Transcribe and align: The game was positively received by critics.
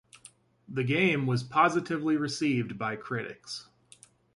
The 0.67 0.83
game 0.83 1.27
was 1.27 1.43
positively 1.43 2.17
received 2.17 2.75
by 2.79 2.95
critics. 2.95 3.69